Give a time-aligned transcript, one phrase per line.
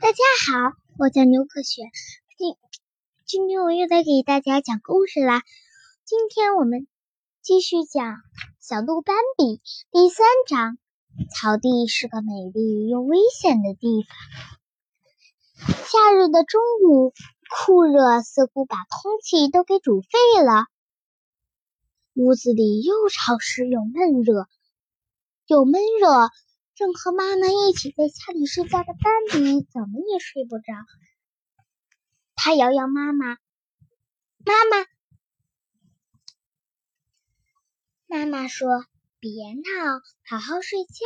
[0.00, 1.82] 大家好，我叫牛可雪。
[2.38, 2.56] 今
[3.26, 5.42] 今天我又在给大家讲故事啦。
[6.06, 6.88] 今天我们
[7.42, 8.14] 继续讲
[8.60, 9.44] 《小鹿斑比》
[9.92, 10.78] 第三章。
[11.36, 15.76] 草地是个美丽又危险的地方。
[15.84, 17.12] 夏日的中午，
[17.50, 20.64] 酷热似乎把空气都给煮沸了。
[22.14, 24.48] 屋子里又潮湿又闷热，
[25.46, 26.30] 又闷热。
[26.80, 30.72] 正和妈妈一起在家里睡觉的斑比怎么也睡不着。
[32.34, 33.36] 他摇摇妈妈，
[34.46, 34.86] 妈妈，
[38.06, 38.86] 妈妈说
[39.20, 41.04] ：“别闹，好好睡觉。”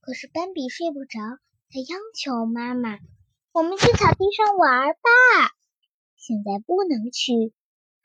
[0.00, 1.20] 可是斑比睡不着，
[1.68, 2.98] 他央求妈妈
[3.52, 5.52] ：“我们去草地上玩吧。”
[6.16, 7.52] 现在不能去，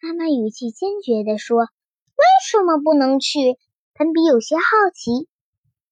[0.01, 3.57] 妈妈语气坚决地说：“为什么不能去？”
[3.95, 4.63] 斑比有些好
[4.93, 5.29] 奇。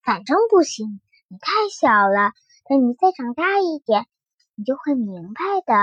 [0.04, 2.34] 反正不行，你太小了。
[2.68, 4.08] 等你再长大一点，
[4.56, 5.74] 你就会明白的。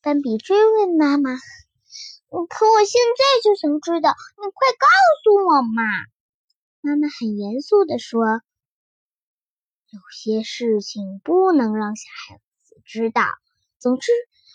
[0.00, 1.34] 斑比追问妈妈
[2.30, 4.86] ：“可我现在就想知道，你快告
[5.22, 5.82] 诉我嘛！”
[6.80, 8.40] 妈妈很严肃地说
[9.90, 13.22] ：“有些事情不能让小孩子知道。
[13.78, 14.10] 总之，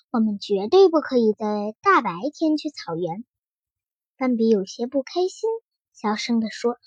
[0.09, 3.23] 我们绝对不可以在大白天去草原。”
[4.17, 5.49] 斑比有些不开心，
[5.93, 6.77] 小声地说。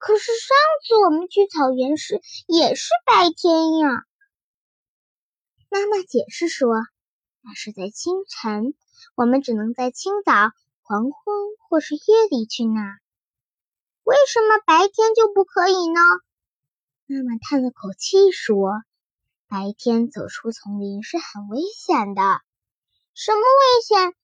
[0.00, 3.88] 可是上次我们去草原时也是白天呀。
[5.68, 6.74] 妈妈解释说，
[7.42, 8.72] 那是在清晨，
[9.14, 10.32] 我们只能在清早、
[10.80, 11.36] 黄昏
[11.68, 12.98] 或是夜里去那儿。
[14.02, 16.00] 为什么白天就不可以呢？
[17.04, 18.72] 妈妈叹了口气说
[19.48, 22.22] ：“白天走出丛林是很危险的。”
[23.12, 24.14] 什么危险？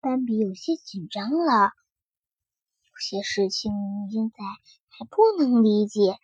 [0.00, 1.72] 斑比有些紧张了。
[2.98, 3.70] 有些事情
[4.10, 4.36] 现在。
[4.90, 6.18] 还不能理解，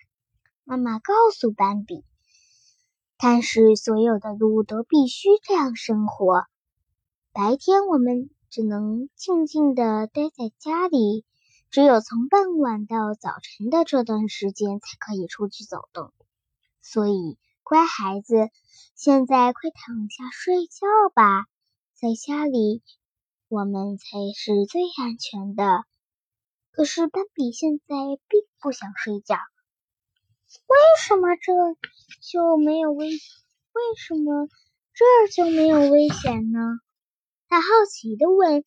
[0.64, 2.02] 妈妈告诉斑比。
[3.16, 6.42] 但是所有的鹿都必须这样生活。
[7.32, 11.24] 白天我们只能静静的待在家里，
[11.70, 16.12] 只有从傍晚到早晨的这段时间才可以出去走动。
[16.82, 18.50] 所以，乖孩子，
[18.96, 20.84] 现在快躺下睡觉
[21.14, 21.44] 吧，
[21.94, 22.82] 在家里
[23.46, 25.84] 我们才是最安全的。
[26.76, 27.94] 可是斑比现在
[28.28, 29.36] 并不想睡觉。
[30.66, 31.52] 为什么这
[32.20, 33.06] 就没有危？
[33.06, 34.48] 为什么
[34.92, 36.58] 这就没有危险呢？
[37.48, 38.64] 他好奇的问。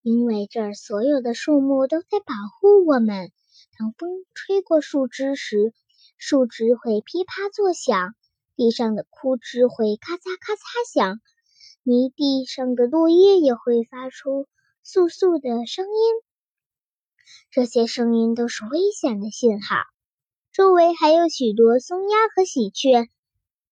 [0.00, 3.30] 因为这儿所有的树木都在保护我们。
[3.78, 5.74] 当风吹过树枝时，
[6.16, 8.14] 树枝会噼啪作响，
[8.56, 11.20] 地上的枯枝会咔嚓咔嚓响，
[11.82, 14.46] 泥地上的落叶也会发出
[14.82, 16.29] 簌簌的声音。
[17.50, 19.76] 这些声音都是危险的信号。
[20.52, 23.08] 周围还有许多松鸦和喜鹊，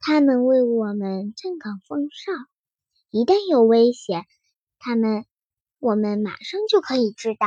[0.01, 2.33] 它们为我们站岗奉哨。
[3.11, 4.25] 一旦有危险，
[4.79, 5.25] 它们
[5.79, 7.47] 我们马上就可以知道。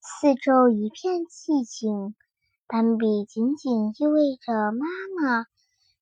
[0.00, 2.14] 四周一片寂静，
[2.66, 5.44] 斑比紧紧依偎着妈妈，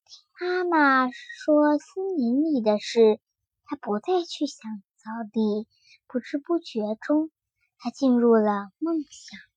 [0.06, 3.20] 听妈妈说森林里的事。
[3.64, 5.66] 他不再去想草地，
[6.06, 7.30] 不知不觉中。
[7.78, 9.47] 他进入了梦想。